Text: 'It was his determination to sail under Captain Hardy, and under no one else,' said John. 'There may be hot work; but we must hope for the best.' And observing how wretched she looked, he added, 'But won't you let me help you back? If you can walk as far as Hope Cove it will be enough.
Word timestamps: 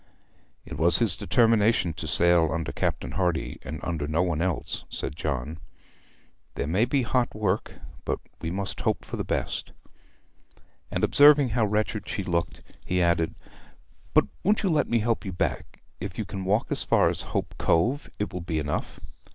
'It 0.65 0.79
was 0.79 0.97
his 0.97 1.15
determination 1.15 1.93
to 1.93 2.07
sail 2.07 2.49
under 2.51 2.71
Captain 2.71 3.11
Hardy, 3.11 3.59
and 3.61 3.79
under 3.83 4.07
no 4.07 4.23
one 4.23 4.41
else,' 4.41 4.83
said 4.89 5.15
John. 5.15 5.59
'There 6.55 6.65
may 6.65 6.85
be 6.85 7.03
hot 7.03 7.35
work; 7.35 7.73
but 8.03 8.17
we 8.41 8.49
must 8.49 8.81
hope 8.81 9.05
for 9.05 9.15
the 9.15 9.23
best.' 9.23 9.73
And 10.89 11.03
observing 11.03 11.49
how 11.49 11.67
wretched 11.67 12.09
she 12.09 12.23
looked, 12.23 12.63
he 12.83 12.99
added, 12.99 13.35
'But 14.15 14.25
won't 14.43 14.63
you 14.63 14.69
let 14.69 14.89
me 14.89 14.97
help 15.01 15.23
you 15.23 15.31
back? 15.33 15.83
If 15.99 16.17
you 16.17 16.25
can 16.25 16.45
walk 16.45 16.71
as 16.71 16.83
far 16.83 17.07
as 17.09 17.21
Hope 17.21 17.53
Cove 17.59 18.09
it 18.17 18.33
will 18.33 18.41
be 18.41 18.57
enough. 18.57 18.99